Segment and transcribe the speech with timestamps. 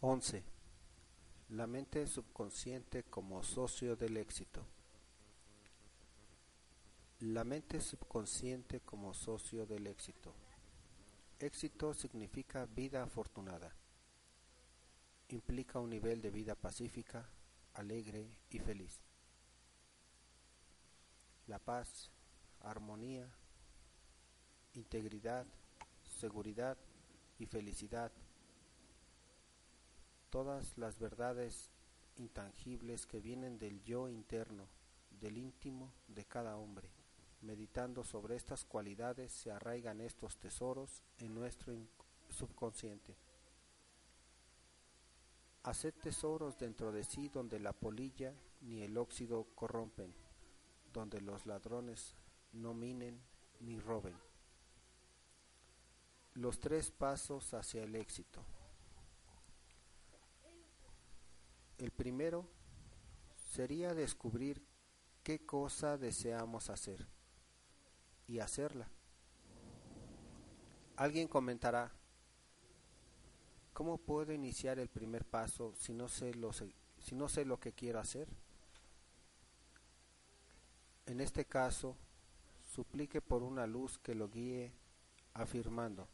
[0.00, 0.44] 11.
[1.48, 4.64] La mente subconsciente como socio del éxito.
[7.18, 10.32] La mente subconsciente como socio del éxito.
[11.40, 13.74] Éxito significa vida afortunada.
[15.30, 17.28] Implica un nivel de vida pacífica,
[17.74, 19.00] alegre y feliz.
[21.48, 22.12] La paz,
[22.60, 23.28] armonía,
[24.74, 25.44] integridad,
[26.04, 26.78] seguridad
[27.40, 28.12] y felicidad
[30.30, 31.70] todas las verdades
[32.16, 34.68] intangibles que vienen del yo interno,
[35.10, 36.90] del íntimo de cada hombre.
[37.40, 41.74] Meditando sobre estas cualidades se arraigan estos tesoros en nuestro
[42.30, 43.16] subconsciente.
[45.62, 50.14] Haced tesoros dentro de sí donde la polilla ni el óxido corrompen,
[50.92, 52.16] donde los ladrones
[52.52, 53.20] no minen
[53.60, 54.16] ni roben.
[56.34, 58.44] Los tres pasos hacia el éxito.
[61.78, 62.44] El primero
[63.52, 64.66] sería descubrir
[65.22, 67.06] qué cosa deseamos hacer
[68.26, 68.88] y hacerla.
[70.96, 71.92] Alguien comentará,
[73.72, 77.72] ¿cómo puedo iniciar el primer paso si no sé lo, si no sé lo que
[77.72, 78.28] quiero hacer?
[81.06, 81.96] En este caso,
[82.64, 84.72] suplique por una luz que lo guíe
[85.32, 86.08] afirmando,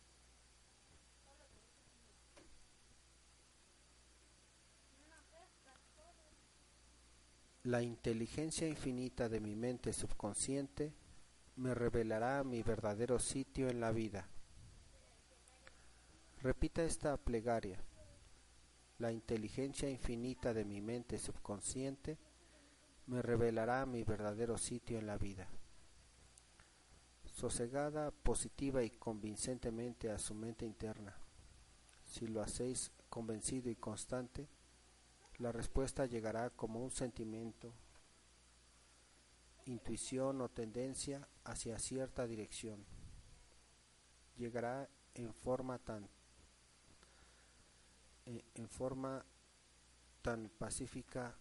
[7.64, 10.92] La inteligencia infinita de mi mente subconsciente
[11.56, 14.28] me revelará mi verdadero sitio en la vida.
[16.42, 17.82] Repita esta plegaria.
[18.98, 22.18] La inteligencia infinita de mi mente subconsciente
[23.06, 25.48] me revelará mi verdadero sitio en la vida.
[27.24, 31.16] Sosegada, positiva y convincentemente a su mente interna.
[32.04, 34.50] Si lo hacéis convencido y constante,
[35.38, 37.72] la respuesta llegará como un sentimiento,
[39.66, 42.84] intuición o tendencia hacia cierta dirección.
[44.36, 46.08] Llegará en forma tan
[48.26, 49.24] eh, en forma
[50.22, 51.36] tan pacífica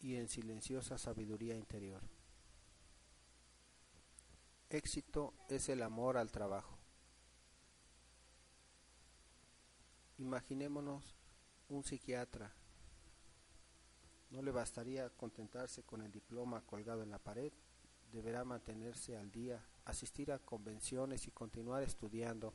[0.00, 2.02] y en silenciosa sabiduría interior.
[4.68, 6.78] Éxito es el amor al trabajo.
[10.18, 11.14] Imaginémonos
[11.68, 12.52] un psiquiatra
[14.30, 17.52] no le bastaría contentarse con el diploma colgado en la pared,
[18.12, 22.52] deberá mantenerse al día, asistir a convenciones y continuar estudiando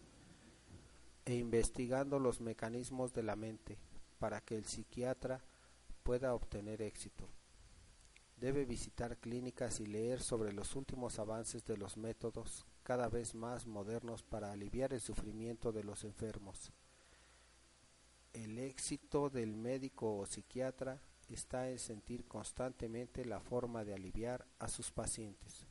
[1.25, 3.77] e investigando los mecanismos de la mente
[4.19, 5.43] para que el psiquiatra
[6.03, 7.27] pueda obtener éxito.
[8.37, 13.65] Debe visitar clínicas y leer sobre los últimos avances de los métodos cada vez más
[13.65, 16.71] modernos para aliviar el sufrimiento de los enfermos.
[18.33, 21.01] El éxito del médico o psiquiatra
[21.33, 25.65] está en sentir constantemente la forma de aliviar a sus pacientes.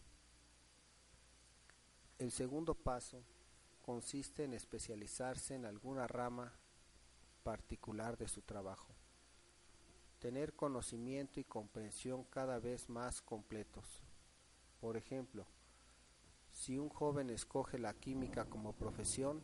[2.18, 3.22] El segundo paso
[3.82, 6.52] consiste en especializarse en alguna rama
[7.42, 8.94] particular de su trabajo.
[10.18, 14.02] Tener conocimiento y comprensión cada vez más completos.
[14.80, 15.46] Por ejemplo,
[16.50, 19.42] si un joven escoge la química como profesión,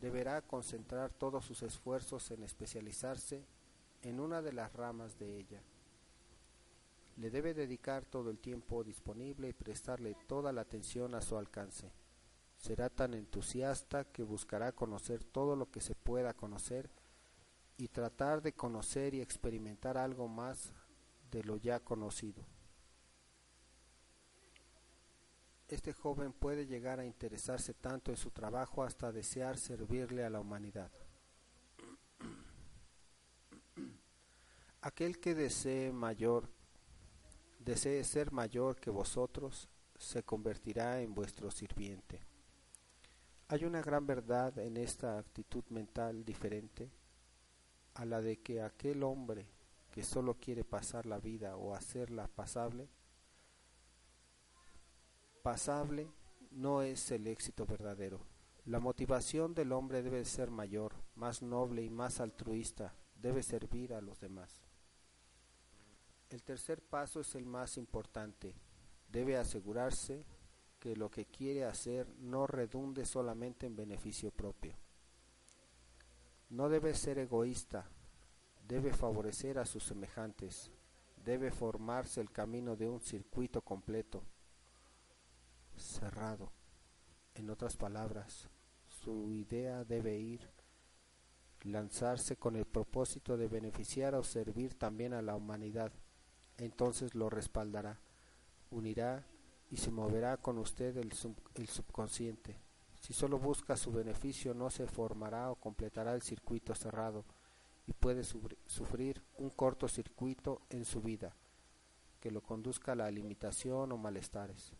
[0.00, 3.44] deberá concentrar todos sus esfuerzos en especializarse
[4.02, 5.62] en una de las ramas de ella.
[7.16, 11.92] Le debe dedicar todo el tiempo disponible y prestarle toda la atención a su alcance.
[12.56, 16.90] Será tan entusiasta que buscará conocer todo lo que se pueda conocer
[17.76, 20.72] y tratar de conocer y experimentar algo más
[21.30, 22.44] de lo ya conocido.
[25.68, 30.40] Este joven puede llegar a interesarse tanto en su trabajo hasta desear servirle a la
[30.40, 30.90] humanidad.
[34.82, 36.50] Aquel que desee mayor,
[37.60, 42.20] desee ser mayor que vosotros, se convertirá en vuestro sirviente.
[43.46, 46.90] Hay una gran verdad en esta actitud mental diferente
[47.94, 49.46] a la de que aquel hombre
[49.92, 52.88] que solo quiere pasar la vida o hacerla pasable,
[55.44, 56.10] pasable
[56.50, 58.20] no es el éxito verdadero.
[58.64, 64.00] La motivación del hombre debe ser mayor, más noble y más altruista, debe servir a
[64.00, 64.61] los demás.
[66.32, 68.54] El tercer paso es el más importante.
[69.10, 70.24] Debe asegurarse
[70.80, 74.74] que lo que quiere hacer no redunde solamente en beneficio propio.
[76.48, 77.84] No debe ser egoísta,
[78.66, 80.70] debe favorecer a sus semejantes,
[81.22, 84.22] debe formarse el camino de un circuito completo,
[85.76, 86.50] cerrado.
[87.34, 88.48] En otras palabras,
[88.88, 90.48] su idea debe ir
[91.60, 95.92] lanzarse con el propósito de beneficiar o servir también a la humanidad.
[96.58, 98.00] Entonces lo respaldará,
[98.70, 99.26] unirá
[99.70, 102.60] y se moverá con usted el, subconsciente.
[103.00, 107.24] Si solo busca su beneficio no se formará o completará el circuito cerrado
[107.86, 111.34] y puede sufrir un cortocircuito en su vida
[112.20, 114.72] que lo conduzca a la limitación o malestares.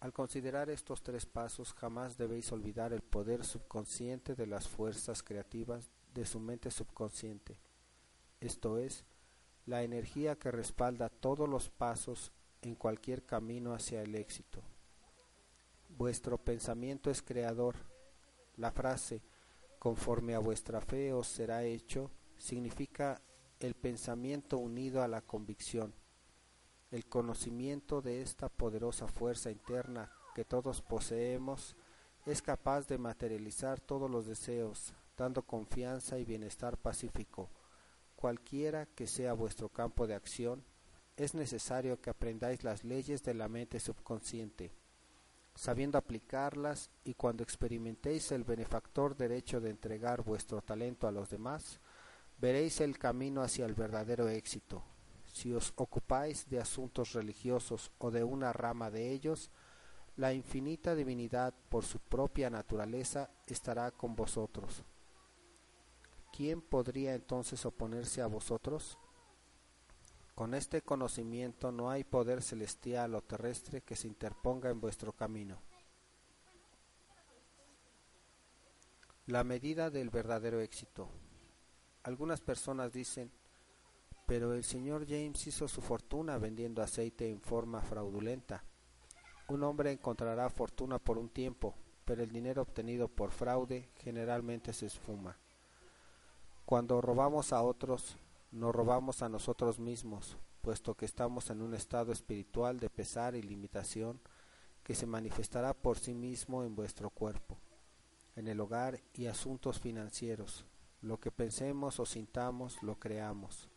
[0.00, 5.90] Al considerar estos tres pasos jamás debéis olvidar el poder subconsciente de las fuerzas creativas
[6.14, 7.58] de su mente subconsciente,
[8.40, 9.04] esto es,
[9.66, 12.32] la energía que respalda todos los pasos
[12.62, 14.62] en cualquier camino hacia el éxito.
[15.88, 17.76] Vuestro pensamiento es creador.
[18.56, 19.22] La frase
[19.78, 23.20] conforme a vuestra fe os será hecho significa
[23.60, 25.94] el pensamiento unido a la convicción
[26.94, 31.74] el conocimiento de esta poderosa fuerza interna que todos poseemos
[32.24, 37.50] es capaz de materializar todos los deseos, dando confianza y bienestar pacífico.
[38.24, 40.64] Cualquiera que sea vuestro campo de acción,
[41.14, 44.72] es necesario que aprendáis las leyes de la mente subconsciente,
[45.54, 51.80] sabiendo aplicarlas y cuando experimentéis el benefactor derecho de entregar vuestro talento a los demás,
[52.38, 54.82] veréis el camino hacia el verdadero éxito,
[55.30, 59.50] si os ocupáis de asuntos religiosos o de una rama de ellos,
[60.16, 64.82] la infinita divinidad por su propia naturaleza estará con vosotros.
[66.36, 68.98] ¿Quién podría entonces oponerse a vosotros?
[70.34, 75.62] Con este conocimiento no hay poder celestial o terrestre que se interponga en vuestro camino.
[79.26, 81.08] La medida del verdadero éxito.
[82.02, 83.30] Algunas personas dicen,
[84.26, 88.64] pero el señor James hizo su fortuna vendiendo aceite en forma fraudulenta.
[89.46, 94.86] Un hombre encontrará fortuna por un tiempo, pero el dinero obtenido por fraude generalmente se
[94.86, 95.38] esfuma.
[96.64, 98.16] Cuando robamos a otros,
[98.50, 103.42] nos robamos a nosotros mismos, puesto que estamos en un estado espiritual de pesar y
[103.42, 104.20] limitación
[104.82, 107.58] que se manifestará por sí mismo en vuestro cuerpo,
[108.36, 110.64] en el hogar y asuntos financieros.
[111.00, 113.68] Lo que pensemos o sintamos lo creamos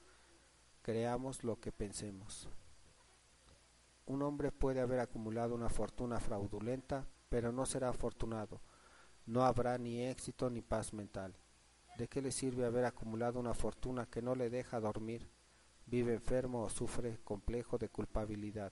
[0.88, 2.48] creamos lo que pensemos.
[4.06, 8.62] Un hombre puede haber acumulado una fortuna fraudulenta, pero no será afortunado.
[9.25, 11.36] No habrá ni éxito ni paz mental.
[11.98, 15.28] ¿De qué le sirve haber acumulado una fortuna que no le deja dormir,
[15.88, 18.72] vive enfermo o sufre complejo de culpabilidad?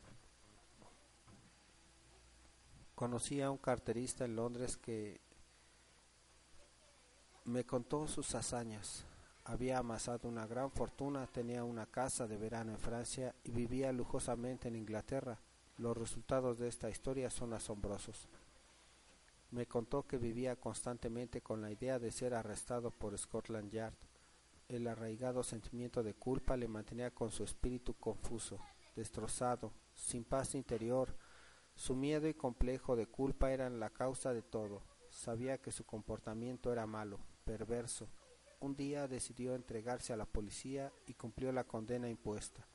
[2.94, 5.20] Conocí a un carterista en Londres que
[7.46, 9.06] me contó sus hazañas
[9.46, 14.68] había amasado una gran fortuna, tenía una casa de verano en Francia y vivía lujosamente
[14.68, 15.40] en Inglaterra.
[15.78, 18.28] Los resultados de esta historia son asombrosos.
[19.56, 23.96] Me contó que vivía constantemente con la idea de ser arrestado por Scotland Yard.
[24.68, 28.60] El arraigado sentimiento de culpa le mantenía con su espíritu confuso,
[28.98, 31.16] destrozado, sin paz interior.
[31.74, 34.84] Su miedo y complejo de culpa eran la causa de todo.
[35.10, 38.10] Sabía que su comportamiento era malo, perverso,
[38.60, 42.68] un día decidió entregarse a la policía y cumplió la condena impuesta.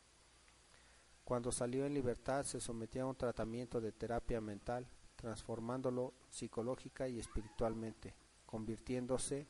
[1.24, 4.88] Cuando salió en libertad se sometió a un tratamiento de terapia mental,
[5.20, 8.14] transformándolo psicológica y espiritualmente,
[8.46, 9.46] convirtiéndose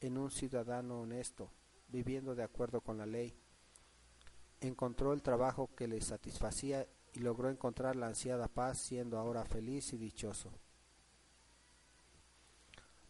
[0.00, 1.50] en un ciudadano honesto,
[1.88, 3.34] viviendo de acuerdo con la ley.
[4.60, 9.92] Encontró el trabajo que le satisfacía y logró encontrar la ansiada paz, siendo ahora feliz
[9.92, 10.50] y dichoso.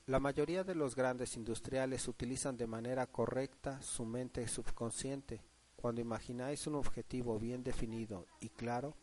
[0.06, 5.44] La mayoría de los grandes industriales utilizan de manera correcta su mente subconsciente.
[5.76, 8.96] Cuando imagináis un objetivo bien definido y claro,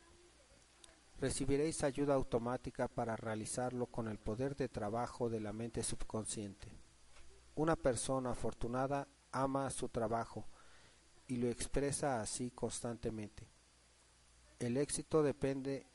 [1.19, 6.67] recibiréis ayuda automática para realizarlo con el poder de trabajo de la mente subconsciente.
[7.55, 10.45] Una persona afortunada ama su trabajo
[11.27, 13.47] y lo expresa así constantemente.
[14.59, 15.85] El éxito depende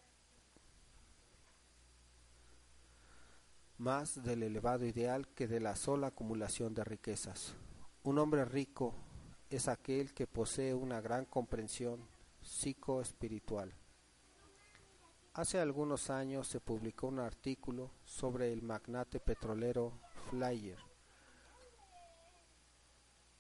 [3.79, 7.55] más del elevado ideal que de la sola acumulación de riquezas.
[8.05, 8.95] Un hombre rico
[9.51, 12.07] es aquel que posee una gran comprensión
[12.43, 13.73] psicoespiritual.
[15.35, 19.99] Hace algunos años se publicó un artículo sobre el magnate petrolero
[20.29, 20.77] Flyer.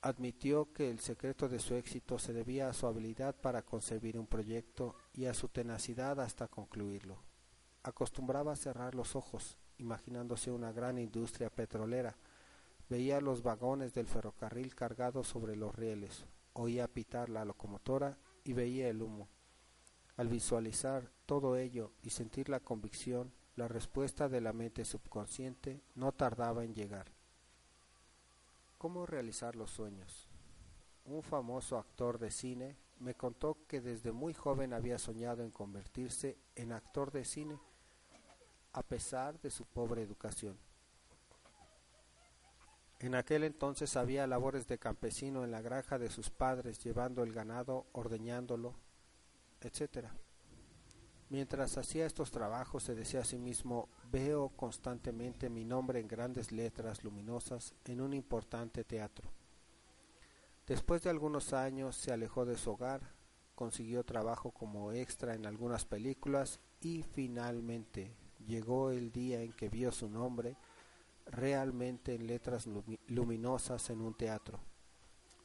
[0.00, 4.26] Admitió que el secreto de su éxito se debía a su habilidad para concebir un
[4.26, 7.18] proyecto y a su tenacidad hasta concluirlo.
[7.82, 12.16] Acostumbraba cerrar los ojos imaginándose una gran industria petrolera.
[12.88, 18.88] Veía los vagones del ferrocarril cargados sobre los rieles, oía pitar la locomotora y veía
[18.88, 19.28] el humo.
[20.16, 26.12] Al visualizar todo ello y sentir la convicción, la respuesta de la mente subconsciente no
[26.12, 27.12] tardaba en llegar.
[28.78, 30.28] ¿Cómo realizar los sueños?
[31.04, 36.36] Un famoso actor de cine me contó que desde muy joven había soñado en convertirse
[36.54, 37.58] en actor de cine
[38.72, 40.58] a pesar de su pobre educación.
[43.00, 47.32] En aquel entonces había labores de campesino en la granja de sus padres, llevando el
[47.32, 48.74] ganado, ordeñándolo,
[49.62, 50.08] etc.
[51.32, 56.52] Mientras hacía estos trabajos se decía a sí mismo, veo constantemente mi nombre en grandes
[56.52, 59.30] letras luminosas en un importante teatro.
[60.66, 63.00] Después de algunos años se alejó de su hogar,
[63.54, 68.14] consiguió trabajo como extra en algunas películas y finalmente
[68.46, 70.56] llegó el día en que vio su nombre
[71.26, 72.68] realmente en letras
[73.06, 74.60] luminosas en un teatro,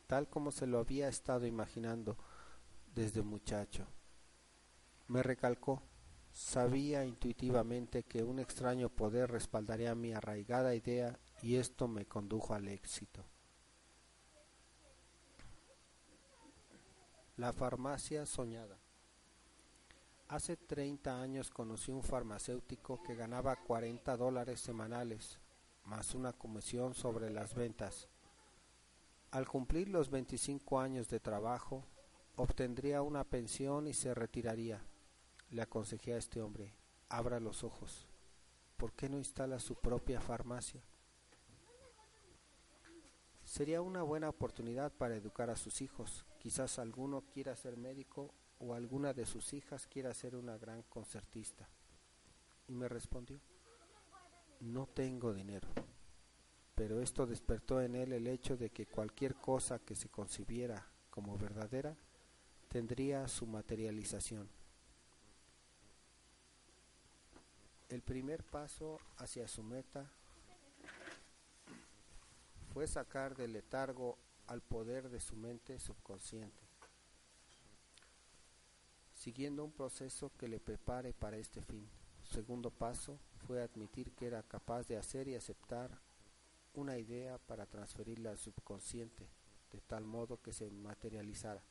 [0.07, 2.17] tal como se lo había estado imaginando
[2.93, 3.88] desde muchacho.
[5.07, 5.81] Me recalcó,
[6.31, 12.67] sabía intuitivamente que un extraño poder respaldaría mi arraigada idea y esto me condujo al
[12.67, 13.23] éxito.
[17.37, 18.77] La farmacia soñada.
[20.27, 25.39] Hace 30 años conocí un farmacéutico que ganaba 40 dólares semanales
[25.87, 28.09] más una comisión sobre las ventas.
[29.31, 31.85] Al cumplir los 25 años de trabajo,
[32.35, 34.81] obtendría una pensión y se retiraría.
[35.50, 36.74] Le aconsejé a este hombre,
[37.10, 38.08] abra los ojos.
[38.75, 40.82] ¿Por qué no instala su propia farmacia?
[43.44, 46.25] Sería una buena oportunidad para educar a sus hijos.
[46.38, 51.70] Quizás alguno quiera ser médico o alguna de sus hijas quiera ser una gran concertista.
[52.68, 53.39] Y me respondió,
[54.60, 55.70] no tengo dinero.
[56.75, 61.38] Pero esto despertó en él el hecho de que cualquier cosa que se concibiera como
[61.38, 61.98] verdadera
[62.68, 64.56] tendría su materialización.
[67.89, 70.12] El primer paso hacia su meta
[72.74, 74.17] fue sacar del letargo
[74.48, 76.67] al poder de su mente subconsciente,
[79.13, 81.89] siguiendo un proceso que le prepare para este fin.
[82.24, 85.89] segundo paso fue admitir que era capaz de hacer y aceptar
[86.74, 89.29] una idea para transferirla al subconsciente,
[89.72, 91.63] de tal modo que se materializara.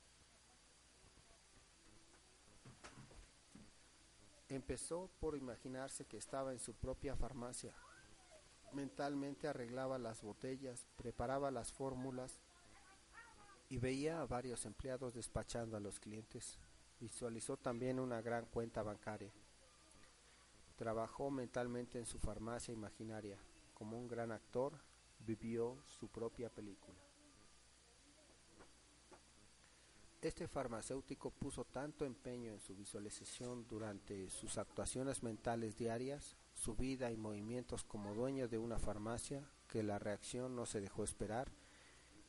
[4.48, 7.74] Empezó por imaginarse que estaba en su propia farmacia.
[8.72, 12.40] Mentalmente arreglaba las botellas, preparaba las fórmulas
[13.68, 16.58] y veía a varios empleados despachando a los clientes.
[17.00, 19.32] Visualizó también una gran cuenta bancaria.
[20.76, 23.38] Trabajó mentalmente en su farmacia imaginaria.
[23.74, 24.78] Como un gran actor,
[25.18, 27.05] vivió su propia película.
[30.26, 37.12] Este farmacéutico puso tanto empeño en su visualización durante sus actuaciones mentales diarias, su vida
[37.12, 41.52] y movimientos como dueño de una farmacia, que la reacción no se dejó esperar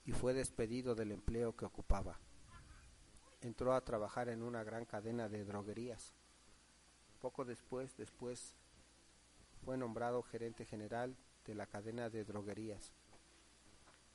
[0.06, 2.20] y fue despedido del empleo que ocupaba.
[3.42, 6.14] Entró a trabajar en una gran cadena de droguerías
[7.20, 8.54] poco después, después
[9.66, 12.94] fue nombrado gerente general de la cadena de droguerías.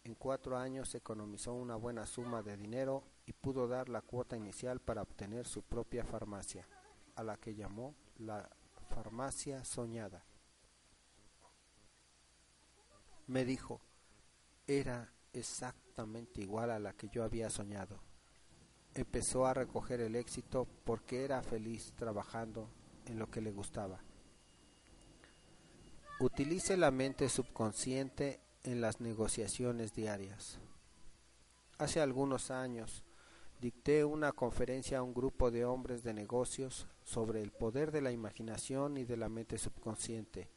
[0.05, 4.81] En cuatro años economizó una buena suma de dinero y pudo dar la cuota inicial
[4.81, 6.67] para obtener su propia farmacia,
[7.15, 8.51] a la que llamó la
[8.89, 10.25] farmacia soñada.
[13.29, 13.81] Me dijo,
[14.67, 18.01] era exactamente igual a la que yo había soñado.
[18.95, 22.69] Empezó a recoger el éxito porque era feliz trabajando
[23.07, 24.01] en lo que le gustaba.
[26.19, 30.59] Utilice la mente subconsciente en las negociaciones diarias.
[31.79, 33.03] Hace algunos años
[33.61, 38.13] dicté una conferencia a un grupo de hombres de negocios sobre el poder de la
[38.13, 40.49] imaginación y de la mente subconsciente.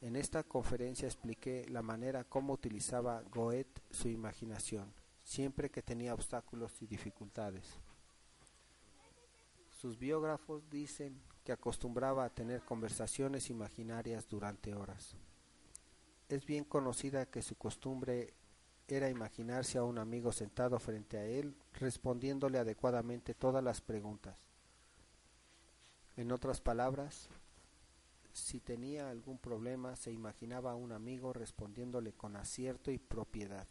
[0.00, 4.92] En esta conferencia expliqué la manera como utilizaba Goethe su imaginación,
[5.22, 7.78] siempre que tenía obstáculos y dificultades.
[9.80, 15.16] Sus biógrafos dicen que acostumbraba a tener conversaciones imaginarias durante horas.
[16.28, 18.34] Es bien conocida que su costumbre
[18.88, 24.36] era imaginarse a un amigo sentado frente a él, respondiéndole adecuadamente todas las preguntas.
[26.16, 27.28] En otras palabras,
[28.32, 33.66] si tenía algún problema, se imaginaba a un amigo respondiéndole con acierto y propiedad,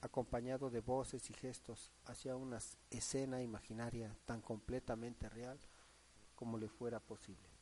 [0.00, 2.58] acompañado de voces y gestos hacia una
[2.90, 5.58] escena imaginaria tan completamente real
[6.34, 7.57] como le fuera posible.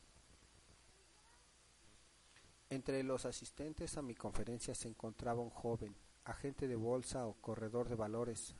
[2.68, 7.88] Entre los asistentes a mi conferencia se encontraba un joven, agente de bolsa o corredor
[7.88, 8.56] de valores.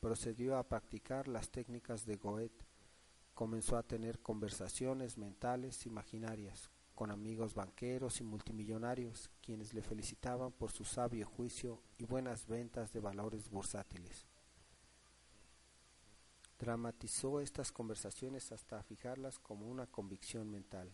[0.00, 2.66] Procedió a practicar las técnicas de Goethe.
[3.32, 10.70] Comenzó a tener conversaciones mentales imaginarias con amigos banqueros y multimillonarios, quienes le felicitaban por
[10.70, 14.26] su sabio juicio y buenas ventas de valores bursátiles.
[16.58, 20.92] Dramatizó estas conversaciones hasta fijarlas como una convicción mental.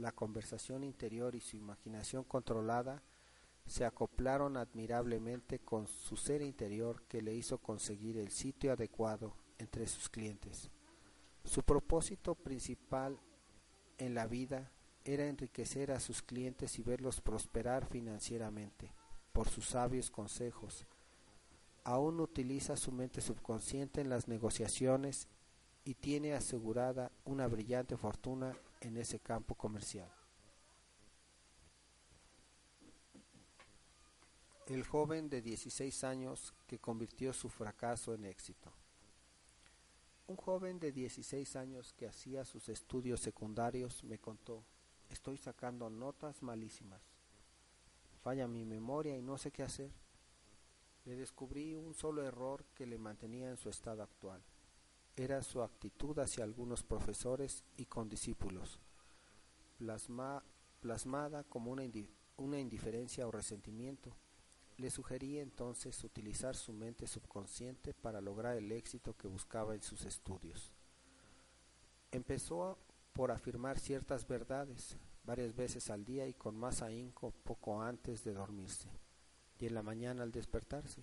[0.00, 3.02] La conversación interior y su imaginación controlada
[3.66, 9.86] se acoplaron admirablemente con su ser interior que le hizo conseguir el sitio adecuado entre
[9.86, 10.70] sus clientes.
[11.44, 13.20] Su propósito principal
[13.98, 14.72] en la vida
[15.04, 18.94] era enriquecer a sus clientes y verlos prosperar financieramente
[19.34, 20.86] por sus sabios consejos.
[21.84, 25.28] Aún utiliza su mente subconsciente en las negociaciones
[25.84, 30.10] y tiene asegurada una brillante fortuna en ese campo comercial.
[34.66, 38.72] El joven de 16 años que convirtió su fracaso en éxito.
[40.28, 44.64] Un joven de 16 años que hacía sus estudios secundarios me contó,
[45.08, 47.02] estoy sacando notas malísimas.
[48.22, 49.90] Falla mi memoria y no sé qué hacer.
[51.04, 54.40] Le descubrí un solo error que le mantenía en su estado actual.
[55.20, 58.80] Era su actitud hacia algunos profesores y condiscípulos,
[60.80, 61.82] plasmada como una,
[62.38, 64.16] una indiferencia o resentimiento
[64.78, 70.06] le sugerí entonces utilizar su mente subconsciente para lograr el éxito que buscaba en sus
[70.06, 70.72] estudios.
[72.10, 72.78] Empezó
[73.12, 78.32] por afirmar ciertas verdades varias veces al día y con más ahínco poco antes de
[78.32, 78.88] dormirse
[79.58, 81.02] y en la mañana al despertarse,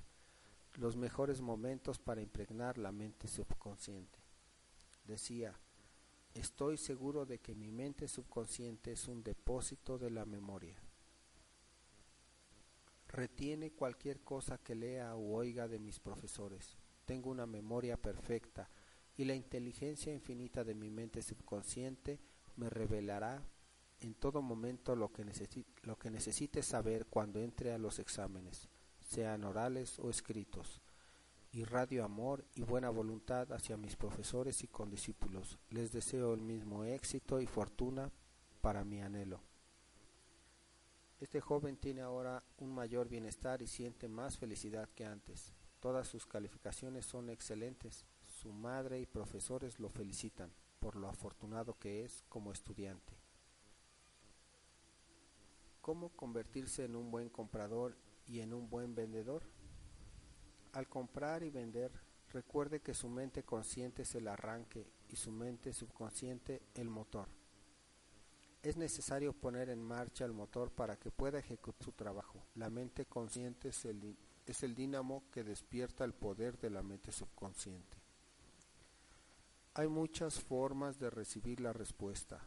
[0.78, 4.20] los mejores momentos para impregnar la mente subconsciente.
[5.04, 5.60] Decía,
[6.34, 10.82] estoy seguro de que mi mente subconsciente es un depósito de la memoria
[13.10, 16.78] Retiene cualquier cosa que lea o oiga de mis profesores.
[17.06, 18.70] Tengo una memoria perfecta
[19.16, 22.20] y la inteligencia infinita de mi mente subconsciente
[22.58, 23.42] me revelará
[24.02, 25.26] en todo momento lo que,
[25.84, 28.68] lo que necesite saber cuando entre a los exámenes,
[29.08, 30.82] sean orales o escritos.
[31.54, 35.58] Irradio amor y buena voluntad hacia mis profesores y condiscípulos.
[35.70, 38.12] Les deseo el mismo éxito y fortuna
[38.62, 39.41] para mi anhelo.
[41.20, 45.54] Este joven tiene ahora un mayor bienestar y siente más felicidad que antes.
[45.80, 48.06] Todas sus calificaciones son excelentes.
[48.28, 53.13] Su madre y profesores lo felicitan por lo afortunado que es como estudiante.
[55.82, 57.96] ¿Cómo convertirse en un buen comprador
[58.28, 59.44] y en un buen vendedor?
[60.74, 61.92] Al comprar y vender,
[62.32, 67.30] recuerde que su mente consciente es el arranque y su mente subconsciente el motor
[68.68, 72.44] es necesario poner en marcha el motor para que pueda ejecutar su trabajo.
[72.56, 77.12] La mente consciente es el, es el dínamo que despierta el poder de la mente
[77.12, 77.98] subconsciente.
[79.74, 82.46] Hay muchas formas de recibir la respuesta.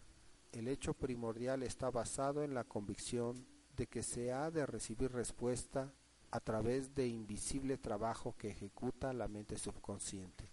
[0.53, 3.47] El hecho primordial está basado en la convicción
[3.81, 5.91] de que se ha de recibir respuesta
[6.31, 10.51] a través de invisible trabajo que ejecuta la mente subconsciente.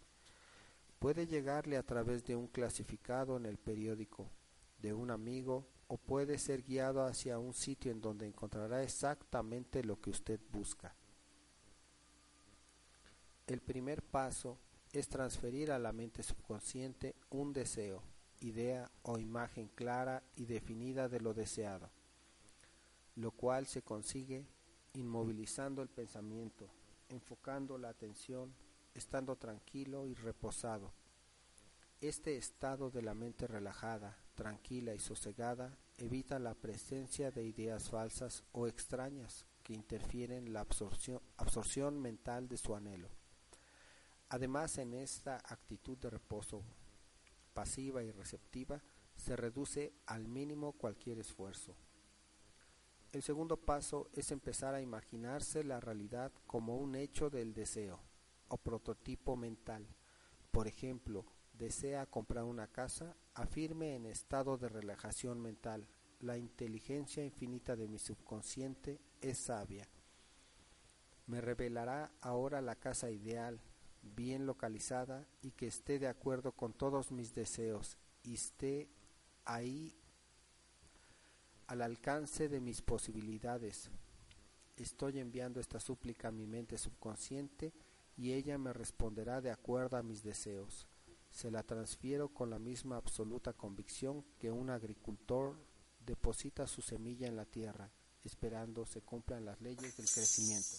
[0.98, 4.32] Puede llegarle a través de un clasificado en el periódico,
[4.82, 10.00] de un amigo o puede ser guiado hacia un sitio en donde encontrará exactamente lo
[10.00, 10.96] que usted busca.
[13.46, 14.58] El primer paso
[14.94, 18.04] es transferir a la mente subconsciente un deseo,
[18.40, 21.92] idea o imagen clara y definida de lo deseado,
[23.18, 24.46] lo cual se consigue
[24.94, 26.70] inmovilizando el pensamiento,
[27.10, 28.54] enfocando la atención,
[28.94, 30.94] estando tranquilo y reposado.
[32.00, 38.44] Este estado de la mente relajada, tranquila y sosegada evita la presencia de ideas falsas
[38.52, 43.10] o extrañas que interfieren en la absorción, absorción mental de su anhelo.
[44.30, 46.64] Además, en esta actitud de reposo
[47.54, 48.84] pasiva y receptiva
[49.16, 51.76] se reduce al mínimo cualquier esfuerzo.
[53.18, 58.00] El segundo paso es empezar a imaginarse la realidad como un hecho del deseo
[58.48, 59.88] o prototipo mental.
[60.52, 65.88] Por ejemplo, desea comprar una casa, afirme en estado de relajación mental.
[66.20, 69.90] La inteligencia infinita de mi subconsciente es sabia.
[71.26, 73.60] Me revelará ahora la casa ideal,
[74.04, 78.92] bien localizada y que esté de acuerdo con todos mis deseos y esté
[79.44, 79.98] ahí
[81.68, 83.90] al alcance de mis posibilidades.
[84.76, 87.74] Estoy enviando esta súplica a mi mente subconsciente
[88.16, 90.88] y ella me responderá de acuerdo a mis deseos
[91.38, 95.56] se la transfiero con la misma absoluta convicción que un agricultor
[96.04, 97.92] deposita su semilla en la tierra,
[98.24, 100.76] esperando se cumplan las leyes del crecimiento.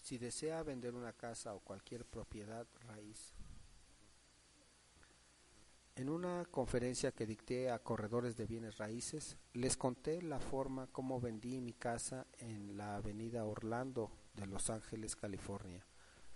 [0.00, 3.34] Si desea vender una casa o cualquier propiedad raíz,
[6.00, 11.20] En una conferencia que dicté a corredores de bienes raíces, les conté la forma como
[11.20, 15.84] vendí mi casa en la avenida Orlando de Los Ángeles, California.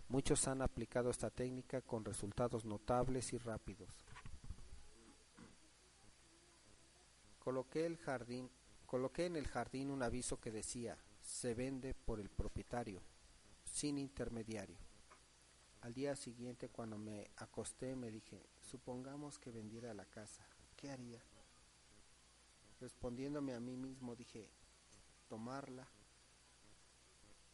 [0.09, 3.89] Muchos han aplicado esta técnica con resultados notables y rápidos.
[7.39, 8.51] Coloqué, el jardín,
[8.85, 13.01] coloqué en el jardín un aviso que decía, se vende por el propietario,
[13.65, 14.77] sin intermediario.
[15.81, 18.43] Al día siguiente, cuando me acosté, me dije,
[18.75, 20.45] supongamos que vendiera la casa,
[20.77, 21.23] ¿qué haría?
[22.81, 24.51] Respondiéndome a mí mismo, dije,
[25.29, 25.87] tomarla.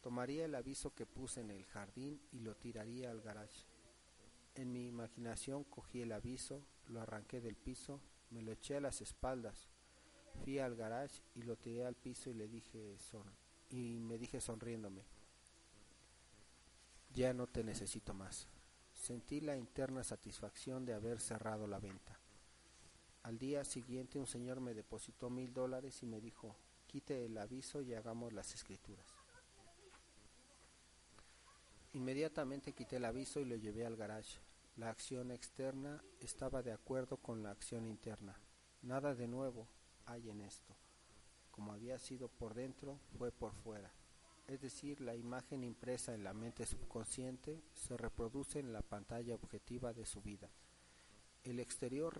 [0.01, 3.67] Tomaría el aviso que puse en el jardín y lo tiraría al garage.
[4.55, 8.99] En mi imaginación cogí el aviso, lo arranqué del piso, me lo eché a las
[9.01, 9.69] espaldas,
[10.43, 13.31] fui al garage y lo tiré al piso y le dije son
[13.69, 15.05] y me dije sonriéndome
[17.13, 18.47] ya no te necesito más.
[19.01, 22.19] Sentí la interna satisfacción de haber cerrado la venta.
[23.23, 27.81] Al día siguiente un señor me depositó mil dólares y me dijo, quite el aviso
[27.81, 29.07] y hagamos las escrituras.
[31.93, 34.39] Inmediatamente quité el aviso y lo llevé al garage.
[34.75, 38.39] La acción externa estaba de acuerdo con la acción interna.
[38.83, 39.67] Nada de nuevo
[40.05, 40.77] hay en esto.
[41.49, 43.91] Como había sido por dentro, fue por fuera
[44.51, 49.93] es decir, la imagen impresa en la mente subconsciente se reproduce en la pantalla objetiva
[49.93, 50.49] de su vida.
[51.45, 52.13] El exterior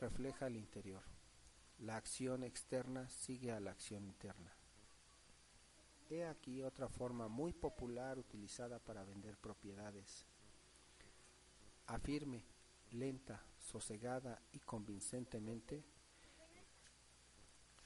[0.00, 1.02] refleja el interior.
[1.80, 4.54] La acción externa sigue a la acción interna.
[6.08, 10.24] He aquí otra forma muy popular utilizada para vender propiedades.
[11.86, 12.44] Afirme,
[12.92, 15.84] lenta, sosegada y convincentemente,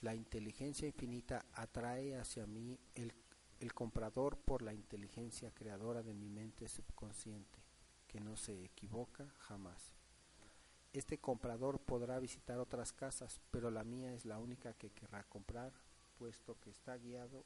[0.03, 3.15] la inteligencia infinita atrae hacia mí el
[3.61, 7.63] el comprador por la inteligencia creadora de mi mente subconsciente,
[8.09, 9.93] que no se equivoca jamás.
[10.95, 15.73] Este comprador podrá visitar otras casas, pero la mía es la única que querrá comprar,
[16.19, 17.45] puesto que está guiado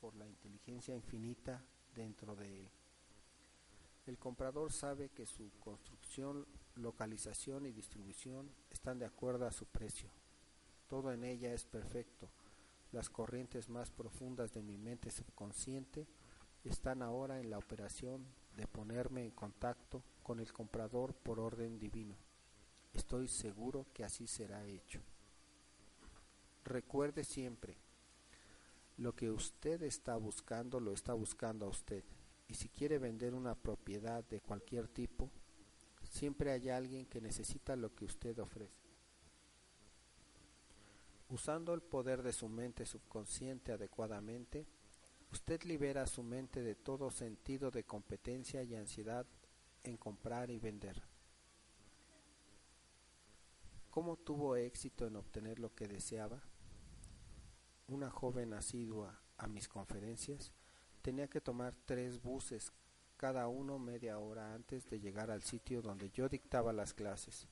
[0.00, 2.70] por la inteligencia infinita dentro de él.
[4.06, 10.10] El comprador sabe que su construcción, localización y distribución están de acuerdo a su precio.
[10.86, 12.30] Todo en ella es perfecto
[12.96, 16.06] las corrientes más profundas de mi mente subconsciente
[16.64, 22.16] están ahora en la operación de ponerme en contacto con el comprador por orden divino.
[22.94, 25.02] Estoy seguro que así será hecho.
[26.64, 27.76] Recuerde siempre,
[28.96, 32.02] lo que usted está buscando lo está buscando a usted.
[32.48, 35.30] Y si quiere vender una propiedad de cualquier tipo,
[36.02, 38.85] siempre hay alguien que necesita lo que usted ofrece.
[41.28, 44.66] Usando el poder de su mente subconsciente adecuadamente,
[45.32, 49.26] usted libera su mente de todo sentido de competencia y ansiedad
[49.82, 51.02] en comprar y vender.
[53.90, 56.42] ¿Cómo tuvo éxito en obtener lo que deseaba?
[57.88, 60.52] Una joven asidua a mis conferencias
[61.06, 62.72] tenía que tomar tres buses,
[63.16, 67.48] cada uno media hora antes de llegar al sitio donde yo dictaba las clases.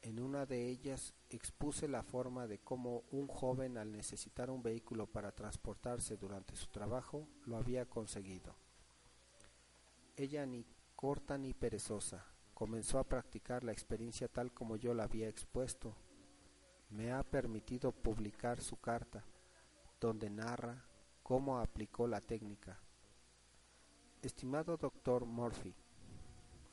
[0.00, 5.06] En una de ellas expuse la forma de cómo un joven al necesitar un vehículo
[5.06, 8.54] para transportarse durante su trabajo lo había conseguido.
[10.16, 15.28] Ella ni corta ni perezosa comenzó a practicar la experiencia tal como yo la había
[15.28, 15.94] expuesto.
[16.90, 19.24] Me ha permitido publicar su carta,
[20.00, 20.84] donde narra
[21.22, 22.80] cómo aplicó la técnica.
[24.22, 25.74] Estimado doctor Murphy,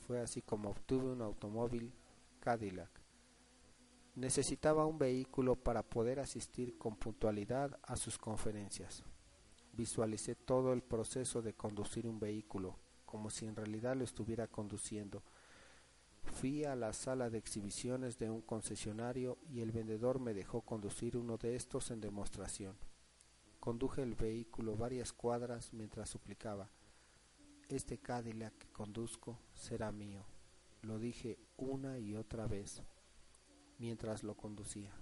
[0.07, 1.93] fue así como obtuve un automóvil
[2.39, 2.94] Cadillac
[4.15, 9.03] Necesitaba un vehículo para poder asistir con puntualidad a sus conferencias.
[9.73, 15.21] Visualicé todo el proceso de conducir un vehículo, como si en realidad lo estuviera conduciendo.
[16.23, 21.17] Fui a la sala de exhibiciones de un concesionario y el vendedor me dejó conducir
[21.17, 22.77] uno de estos en demostración.
[23.59, 26.69] Conduje el vehículo varias cuadras mientras suplicaba
[27.67, 30.23] Este Cadillac que conduzco será mío.
[30.83, 32.81] Lo dije una y otra vez
[33.77, 34.93] mientras lo conducía.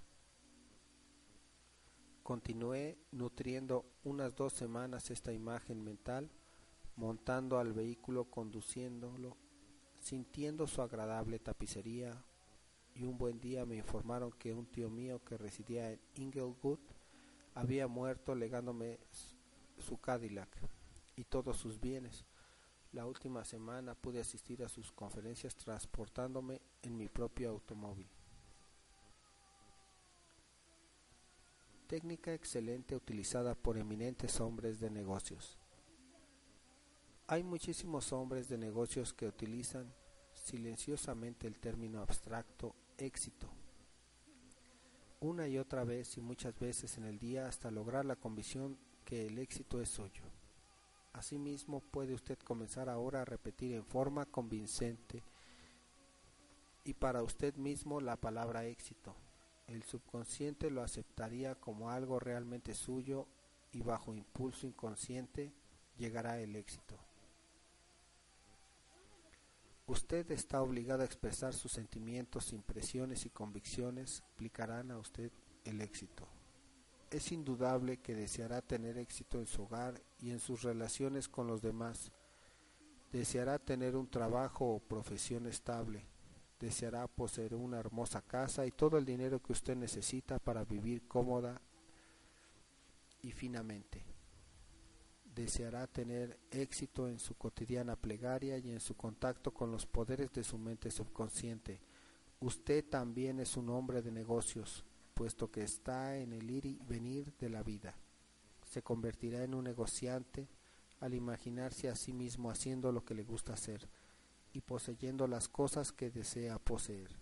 [2.23, 6.31] Continué nutriendo unas dos semanas esta imagen mental,
[6.95, 9.35] montando al vehículo, conduciéndolo,
[9.99, 12.23] sintiendo su agradable tapicería,
[12.95, 16.79] y un buen día me informaron que un tío mío que residía en Inglewood
[17.55, 18.99] había muerto legándome
[19.79, 20.49] su Cadillac
[21.15, 22.25] y todos sus bienes.
[22.91, 28.07] La última semana pude asistir a sus conferencias transportándome en mi propio automóvil.
[31.83, 35.57] Técnica excelente utilizada por eminentes hombres de negocios.
[37.27, 39.93] Hay muchísimos hombres de negocios que utilizan
[40.33, 43.49] silenciosamente el término abstracto éxito.
[45.19, 49.27] Una y otra vez y muchas veces en el día hasta lograr la convicción que
[49.27, 50.23] el éxito es suyo.
[51.13, 55.23] Asimismo, puede usted comenzar ahora a repetir en forma convincente
[56.83, 59.15] y para usted mismo la palabra éxito.
[59.73, 63.27] El subconsciente lo aceptaría como algo realmente suyo
[63.71, 65.51] y bajo impulso inconsciente
[65.97, 66.95] llegará el éxito.
[69.87, 75.31] Usted está obligado a expresar sus sentimientos, impresiones y convicciones explicarán a usted
[75.65, 76.27] el éxito.
[77.09, 81.63] Es indudable que deseará tener éxito en su hogar y en sus relaciones con los
[81.63, 82.11] demás.
[83.11, 86.12] Deseará tener un trabajo o profesión estable.
[86.63, 91.59] Deseará poseer una hermosa casa y todo el dinero que usted necesita para vivir cómoda
[93.21, 94.05] y finamente
[95.35, 100.45] deseará tener éxito en su cotidiana plegaria y en su contacto con los poderes de
[100.45, 101.81] su mente subconsciente.
[102.39, 107.33] Usted también es un hombre de negocios, puesto que está en el ir y venir
[107.41, 107.93] de la vida.
[108.65, 110.47] Se convertirá en un negociante
[111.01, 113.85] al imaginarse a sí mismo haciendo lo que le gusta hacer
[114.53, 117.19] y poseyendo las cosas que desea poseer.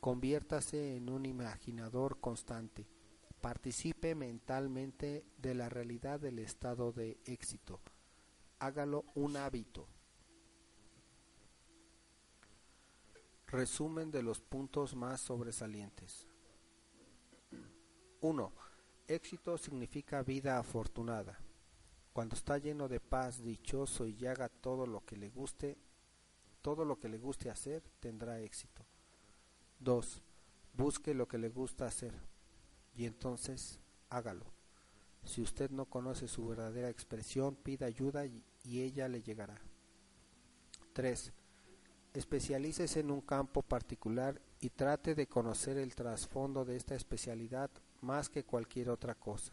[0.00, 2.88] Conviértase en un imaginador constante
[3.40, 7.80] Participe mentalmente de la realidad del estado de éxito.
[8.58, 9.86] Hágalo un hábito.
[13.46, 16.26] Resumen de los puntos más sobresalientes.
[18.20, 18.52] 1.
[19.06, 21.38] Éxito significa vida afortunada.
[22.12, 25.78] Cuando está lleno de paz, dichoso y haga todo lo que le guste,
[26.66, 28.84] todo lo que le guste hacer, tendrá éxito.
[29.78, 30.20] 2.
[30.72, 32.12] Busque lo que le gusta hacer
[32.92, 34.46] y entonces hágalo.
[35.22, 39.60] Si usted no conoce su verdadera expresión, pida ayuda y, ella le llegará.
[40.92, 41.32] 3.
[42.14, 48.28] Especialícese en un campo particular y trate de conocer el trasfondo de esta especialidad más
[48.28, 49.52] que cualquier otra cosa.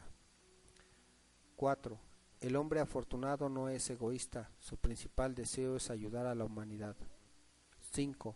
[1.57, 2.12] 4.
[2.43, 6.97] El hombre afortunado no es egoísta, su principal deseo es ayudar a la humanidad.
[7.93, 8.35] 5.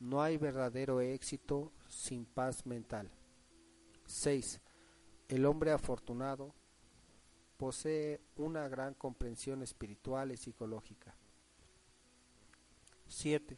[0.00, 3.08] No hay verdadero éxito sin paz mental.
[4.06, 4.60] 6.
[5.28, 6.52] El hombre afortunado
[7.56, 11.14] posee una gran comprensión espiritual y psicológica.
[13.06, 13.56] 7.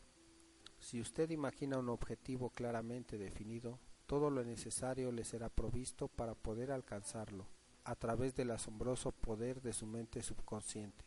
[0.78, 6.70] Si usted imagina un objetivo claramente definido, todo lo necesario le será provisto para poder
[6.70, 7.46] alcanzarlo
[7.90, 11.05] a través del asombroso poder de su mente subconsciente.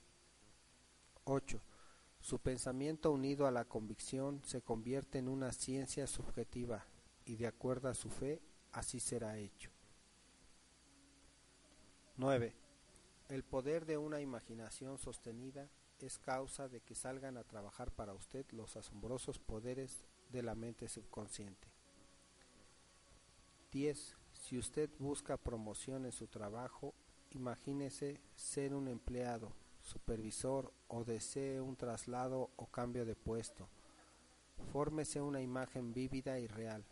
[1.24, 1.62] 8.
[2.20, 6.86] Su pensamiento unido a la convicción se convierte en una ciencia subjetiva
[7.24, 8.42] y de acuerdo a su fe
[8.74, 9.72] así será hecho.
[12.18, 12.54] 9.
[13.30, 15.70] El poder de una imaginación sostenida
[16.00, 20.90] es causa de que salgan a trabajar para usted los asombrosos poderes de la mente
[20.90, 21.70] subconsciente.
[23.72, 24.18] 10.
[24.44, 26.94] Si usted busca promoción en su trabajo,
[27.32, 33.70] imagínese ser un empleado, supervisor o desee un traslado o cambio de puesto.
[34.74, 36.84] Fórmese una imagen vívida y real.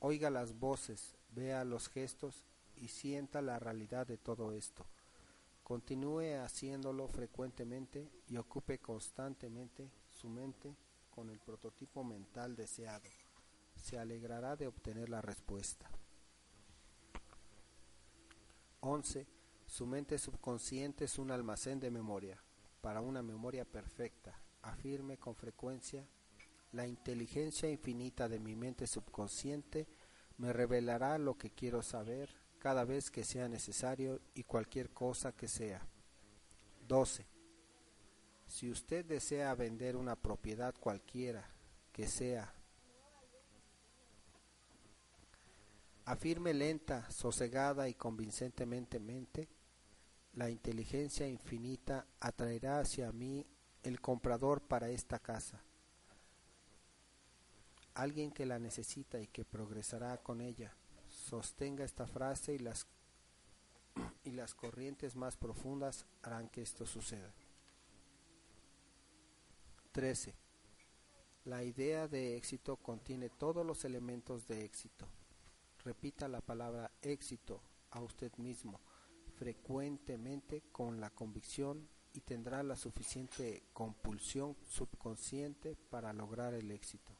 [0.00, 2.44] Oiga las voces, vea los gestos
[2.76, 4.84] y sienta la realidad de todo esto.
[5.62, 10.76] Continúe haciéndolo frecuentemente y ocupe constantemente su mente
[11.08, 13.08] con el prototipo mental deseado.
[13.74, 15.90] Se alegrará de obtener la respuesta.
[18.80, 19.26] 11.
[19.66, 22.42] Su mente subconsciente es un almacén de memoria.
[22.80, 26.06] Para una memoria perfecta, afirme con frecuencia
[26.72, 29.88] la inteligencia infinita de mi mente subconsciente
[30.36, 35.48] me revelará lo que quiero saber cada vez que sea necesario y cualquier cosa que
[35.48, 35.86] sea.
[36.86, 37.26] 12.
[38.46, 41.48] Si usted desea vender una propiedad cualquiera
[41.92, 42.54] que sea,
[46.10, 49.48] afirme lenta, sosegada y convincentemente mente,
[50.34, 53.46] la inteligencia infinita atraerá hacia mí
[53.82, 55.62] el comprador para esta casa
[57.98, 60.72] alguien que la necesita y que progresará con ella.
[61.08, 62.86] Sostenga esta frase y las,
[64.24, 67.34] y las corrientes más profundas harán que esto suceda.
[69.90, 70.32] 13.
[71.44, 75.08] La idea de éxito contiene todos los elementos de éxito.
[75.88, 78.78] Repita la palabra éxito a usted mismo
[79.36, 87.17] frecuentemente con la convicción y tendrá la suficiente compulsión subconsciente para lograr el éxito.